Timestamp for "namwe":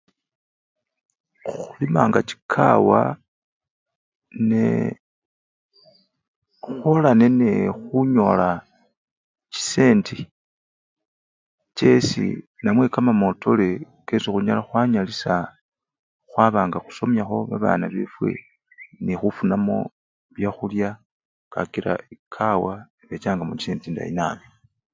12.63-12.85